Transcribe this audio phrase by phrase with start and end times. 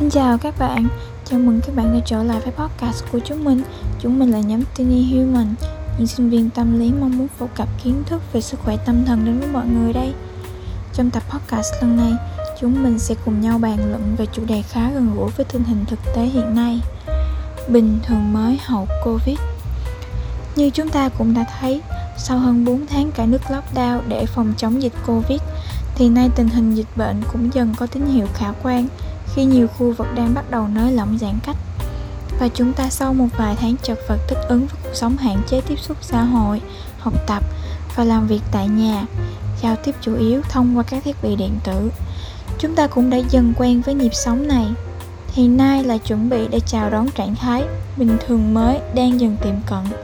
[0.00, 0.88] Xin chào các bạn,
[1.24, 3.62] chào mừng các bạn đã trở lại với podcast của chúng mình.
[4.00, 5.54] Chúng mình là nhóm Tiny Human
[5.98, 9.04] Những sinh viên tâm lý mong muốn phổ cập kiến thức về sức khỏe tâm
[9.04, 10.12] thần đến với mọi người đây.
[10.92, 12.12] Trong tập podcast lần này,
[12.60, 15.64] chúng mình sẽ cùng nhau bàn luận về chủ đề khá gần gũi với tình
[15.64, 16.80] hình thực tế hiện nay
[17.68, 19.38] Bình thường mới hậu Covid.
[20.56, 21.82] Như chúng ta cũng đã thấy,
[22.18, 25.40] sau hơn 4 tháng cả nước lockdown để phòng chống dịch Covid
[25.94, 28.86] thì nay tình hình dịch bệnh cũng dần có tín hiệu khả quan
[29.34, 31.56] khi nhiều khu vực đang bắt đầu nới lỏng giãn cách
[32.40, 35.42] và chúng ta sau một vài tháng chật vật thích ứng với cuộc sống hạn
[35.46, 36.60] chế tiếp xúc xã hội,
[36.98, 37.42] học tập
[37.96, 39.06] và làm việc tại nhà,
[39.62, 41.90] giao tiếp chủ yếu thông qua các thiết bị điện tử.
[42.58, 44.66] Chúng ta cũng đã dần quen với nhịp sống này.
[45.34, 47.64] Thì nay là chuẩn bị để chào đón trạng thái
[47.96, 49.98] bình thường mới đang dần tiệm cận.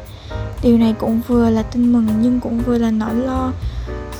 [0.63, 3.53] Điều này cũng vừa là tin mừng nhưng cũng vừa là nỗi lo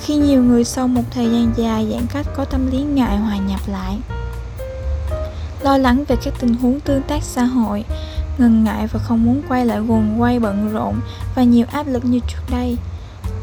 [0.01, 3.37] khi nhiều người sau một thời gian dài giãn cách có tâm lý ngại hòa
[3.37, 3.97] nhập lại
[5.61, 7.85] lo lắng về các tình huống tương tác xã hội,
[8.37, 10.95] ngần ngại và không muốn quay lại guồng quay bận rộn
[11.35, 12.77] và nhiều áp lực như trước đây.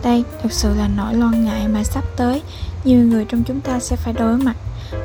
[0.03, 2.43] Đây thực sự là nỗi lo ngại mà sắp tới
[2.85, 4.57] nhiều người trong chúng ta sẽ phải đối mặt.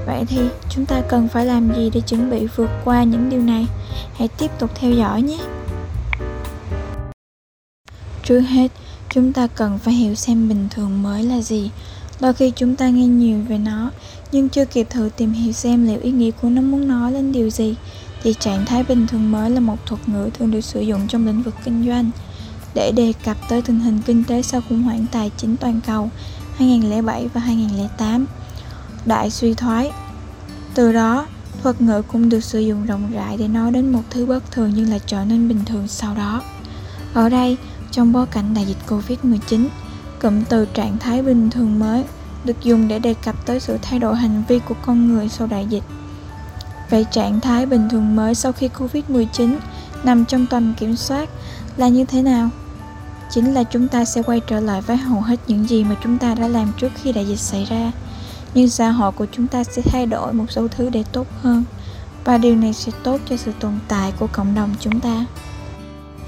[0.06, 0.40] Vậy thì
[0.70, 3.68] chúng ta cần phải làm gì để chuẩn bị vượt qua những điều này?
[4.16, 5.38] Hãy tiếp tục theo dõi nhé!
[8.24, 8.68] Trước hết,
[9.10, 11.72] chúng ta cần phải hiểu xem bình thường mới là gì.
[12.20, 13.92] Đôi khi chúng ta nghe nhiều về nó
[14.32, 17.32] nhưng chưa kịp thử tìm hiểu xem liệu ý nghĩa của nó muốn nói lên
[17.32, 17.76] điều gì
[18.24, 21.28] thì trạng thái bình thường mới là một thuật ngữ thường được sử dụng trong
[21.28, 22.12] lĩnh vực kinh doanh.
[22.74, 26.10] Để đề cập tới tình hình kinh tế sau khủng hoảng tài chính toàn cầu
[26.56, 28.26] 2007 và 2008
[29.06, 29.92] đại suy thoái.
[30.74, 31.28] Từ đó
[31.64, 34.72] thuật ngữ cũng được sử dụng rộng rãi để nói đến một thứ bất thường
[34.76, 36.42] nhưng lại trở nên bình thường sau đó.
[37.14, 37.58] Ở đây
[37.92, 39.68] trong bối cảnh đại dịch Covid-19,
[40.22, 42.04] cụm từ trạng thái bình thường mới
[42.46, 45.48] được dùng để đề cập tới sự thay đổi hành vi của con người sau
[45.48, 45.84] đại dịch.
[46.90, 49.58] Vậy trạng thái bình thường mới sau khi Covid-19
[50.04, 51.30] nằm trong tầm kiểm soát
[51.78, 52.50] là như thế nào?
[53.32, 56.18] Chính là chúng ta sẽ quay trở lại với hầu hết những gì mà chúng
[56.18, 57.92] ta đã làm trước khi đại dịch xảy ra.
[58.54, 61.64] Nhưng xã hội của chúng ta sẽ thay đổi một số thứ để tốt hơn
[62.24, 65.26] và điều này sẽ tốt cho sự tồn tại của cộng đồng chúng ta.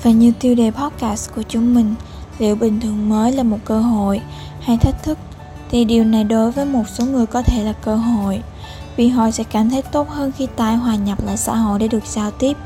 [0.04, 1.96] Và như tiêu đề podcast của chúng mình,
[2.40, 4.22] liệu bình thường mới là một cơ hội
[4.62, 5.18] hay thách thức
[5.72, 8.42] thì điều này đối với một số người có thể là cơ hội
[8.96, 11.88] vì họ sẽ cảm thấy tốt hơn khi tái hòa nhập lại xã hội để
[11.88, 12.58] được giao tiếp,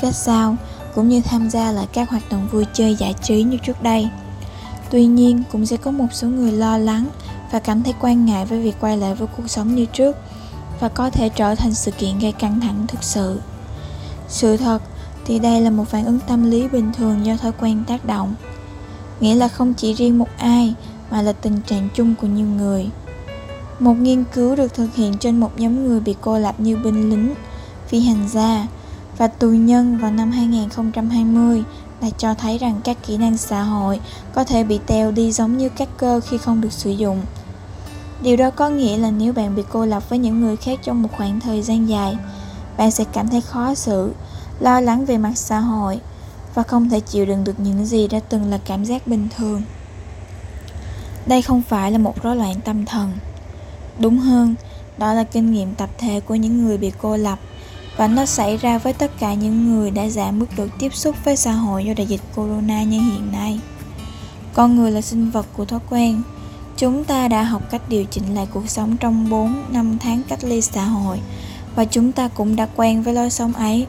[0.00, 0.56] kết giao
[0.94, 4.08] cũng như tham gia lại các hoạt động vui chơi giải trí như trước đây.
[4.90, 7.06] Tuy nhiên, cũng sẽ có một số người lo lắng
[7.52, 10.16] và cảm thấy quan ngại với việc quay lại với cuộc sống như trước
[10.80, 13.40] và có thể trở thành sự kiện gây căng thẳng thực sự.
[14.28, 14.82] Sự thật
[15.24, 18.34] thì đây là một phản ứng tâm lý bình thường do thói quen tác động
[19.20, 20.74] nghĩa là không chỉ riêng một ai
[21.10, 22.90] mà là tình trạng chung của nhiều người
[23.80, 27.10] một nghiên cứu được thực hiện trên một nhóm người bị cô lập như binh
[27.10, 27.34] lính,
[27.86, 28.66] phi hành gia
[29.18, 31.62] và tù nhân vào năm 2020
[32.00, 34.00] đã cho thấy rằng các kỹ năng xã hội
[34.34, 37.20] có thể bị teo đi giống như các cơ khi không được sử dụng.
[38.22, 41.02] Điều đó có nghĩa là nếu bạn bị cô lập với những người khác trong
[41.02, 42.16] một khoảng thời gian dài,
[42.76, 44.12] bạn sẽ cảm thấy khó xử
[44.60, 46.00] lo lắng về mặt xã hội
[46.54, 49.62] và không thể chịu đựng được những gì đã từng là cảm giác bình thường
[51.30, 53.12] đây không phải là một rối loạn tâm thần.
[53.98, 54.54] Đúng hơn,
[54.98, 57.38] đó là kinh nghiệm tập thể của những người bị cô lập,
[57.96, 61.16] và nó xảy ra với tất cả những người đã giảm mức độ tiếp xúc
[61.24, 63.60] với xã hội do đại dịch corona như hiện nay.
[64.52, 66.22] Con người là sinh vật của thói quen.
[66.76, 70.44] Chúng ta đã học cách điều chỉnh lại cuộc sống trong 4 năm tháng cách
[70.44, 71.20] ly xã hội,
[71.74, 73.86] và chúng ta cũng đã quen với lối sống ấy.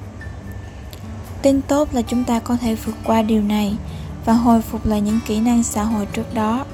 [1.42, 3.76] Tin tốt là chúng ta có thể vượt qua điều này
[4.26, 6.66] và hồi phục lại những kỹ năng xã hội trước đó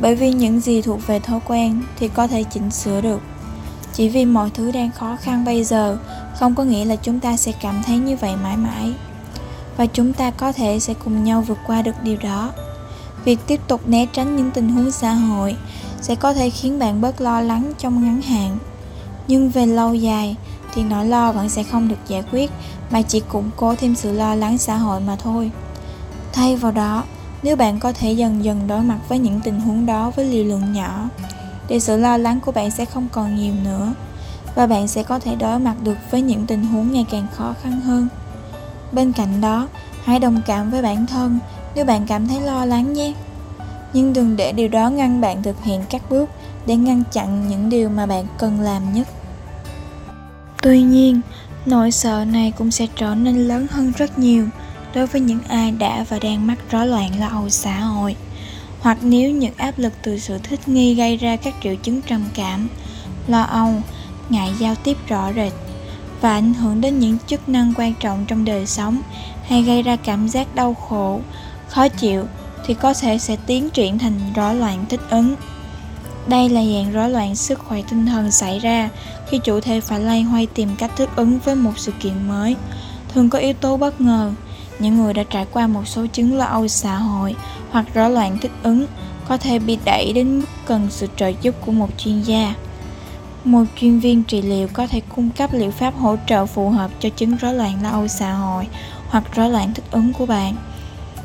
[0.00, 3.20] bởi vì những gì thuộc về thói quen thì có thể chỉnh sửa được.
[3.92, 5.98] Chỉ vì mọi thứ đang khó khăn bây giờ,
[6.38, 8.92] không có nghĩa là chúng ta sẽ cảm thấy như vậy mãi mãi.
[9.76, 12.52] Và chúng ta có thể sẽ cùng nhau vượt qua được điều đó.
[13.24, 15.56] Việc tiếp tục né tránh những tình huống xã hội
[16.00, 18.58] sẽ có thể khiến bạn bớt lo lắng trong ngắn hạn.
[19.28, 20.36] Nhưng về lâu dài
[20.74, 22.50] thì nỗi lo vẫn sẽ không được giải quyết,
[22.90, 25.50] mà chỉ củng cố thêm sự lo lắng xã hội mà thôi.
[26.32, 27.04] Thay vào đó
[27.42, 30.44] nếu bạn có thể dần dần đối mặt với những tình huống đó với liều
[30.44, 31.08] lượng nhỏ,
[31.68, 33.92] thì sự lo lắng của bạn sẽ không còn nhiều nữa,
[34.54, 37.54] và bạn sẽ có thể đối mặt được với những tình huống ngày càng khó
[37.62, 38.08] khăn hơn.
[38.92, 39.68] Bên cạnh đó,
[40.04, 41.38] hãy đồng cảm với bản thân
[41.74, 43.12] nếu bạn cảm thấy lo lắng nhé.
[43.92, 46.28] Nhưng đừng để điều đó ngăn bạn thực hiện các bước
[46.66, 49.08] để ngăn chặn những điều mà bạn cần làm nhất.
[50.62, 51.20] Tuy nhiên,
[51.66, 54.46] nỗi sợ này cũng sẽ trở nên lớn hơn rất nhiều
[54.94, 58.16] đối với những ai đã và đang mắc rối loạn lo âu xã hội,
[58.80, 62.24] hoặc nếu những áp lực từ sự thích nghi gây ra các triệu chứng trầm
[62.34, 62.68] cảm,
[63.26, 63.74] lo âu,
[64.28, 65.52] ngại giao tiếp rõ rệt
[66.20, 69.02] và ảnh hưởng đến những chức năng quan trọng trong đời sống
[69.46, 71.20] hay gây ra cảm giác đau khổ,
[71.68, 72.24] khó chịu,
[72.66, 75.34] thì có thể sẽ tiến triển thành rối loạn thích ứng.
[76.26, 78.88] Đây là dạng rối loạn sức khỏe tinh thần xảy ra
[79.30, 82.56] khi chủ thể phải loay hoay tìm cách thích ứng với một sự kiện mới,
[83.14, 84.32] thường có yếu tố bất ngờ
[84.78, 87.36] những người đã trải qua một số chứng lo âu xã hội
[87.70, 88.86] hoặc rối loạn thích ứng
[89.28, 92.54] có thể bị đẩy đến mức cần sự trợ giúp của một chuyên gia.
[93.44, 96.90] Một chuyên viên trị liệu có thể cung cấp liệu pháp hỗ trợ phù hợp
[97.00, 98.68] cho chứng rối loạn lo âu xã hội
[99.08, 100.56] hoặc rối loạn thích ứng của bạn,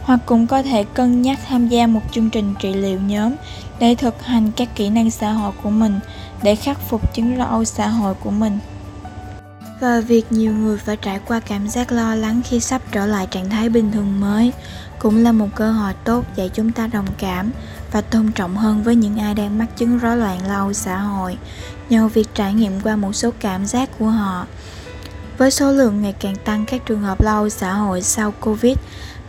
[0.03, 3.31] hoặc cũng có thể cân nhắc tham gia một chương trình trị liệu nhóm
[3.79, 6.00] để thực hành các kỹ năng xã hội của mình
[6.44, 8.59] để khắc phục chứng lo âu xã hội của mình
[9.83, 13.27] và việc nhiều người phải trải qua cảm giác lo lắng khi sắp trở lại
[13.31, 14.53] trạng thái bình thường mới
[15.00, 17.51] cũng là một cơ hội tốt để chúng ta đồng cảm
[17.91, 21.38] và tôn trọng hơn với những ai đang mắc chứng rối loạn lâu xã hội.
[21.89, 24.45] Nhờ việc trải nghiệm qua một số cảm giác của họ,
[25.38, 28.77] với số lượng ngày càng tăng các trường hợp lâu xã hội sau covid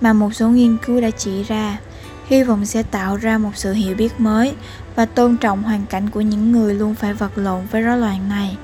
[0.00, 1.78] mà một số nghiên cứu đã chỉ ra,
[2.26, 4.54] hy vọng sẽ tạo ra một sự hiểu biết mới
[4.96, 8.28] và tôn trọng hoàn cảnh của những người luôn phải vật lộn với rối loạn
[8.28, 8.56] này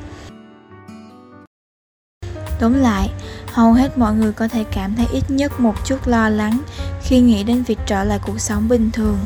[2.60, 3.10] tóm lại,
[3.52, 6.60] hầu hết mọi người có thể cảm thấy ít nhất một chút lo lắng
[7.02, 9.18] khi nghĩ đến việc trở lại cuộc sống bình thường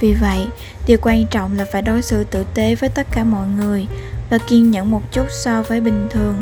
[0.00, 0.46] vì vậy,
[0.86, 3.86] điều quan trọng là phải đối xử tử tế với tất cả mọi người
[4.30, 6.34] và kiên nhẫn một chút so với bình thường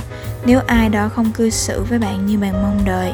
[0.46, 3.12] nếu ai đó không cư xử với bạn như bạn mong đợi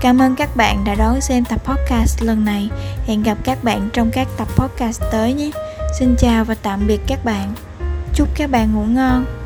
[0.00, 2.70] Cảm ơn các bạn đã đón xem tập podcast lần này.
[3.06, 5.50] Hẹn gặp các bạn trong các tập podcast tới nhé.
[5.98, 7.54] Xin chào và tạm biệt các bạn.
[8.14, 9.39] Chúc các bạn ngủ ngon.